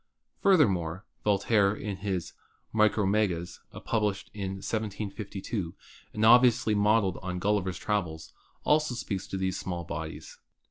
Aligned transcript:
Furthermore, 0.41 1.05
Voltaire 1.23 1.75
in 1.75 1.97
his 1.97 2.33
"Micromegas," 2.73 3.59
published 3.85 4.31
in 4.33 4.53
1752 4.55 5.75
and 6.11 6.25
obviously 6.25 6.73
modeled 6.73 7.19
on 7.21 7.37
"Gulliver's 7.37 7.77
Travels," 7.77 8.33
also 8.63 8.95
speaks 8.95 9.31
of 9.31 9.39
these 9.39 9.59
small 9.59 9.83
bodies. 9.83 10.39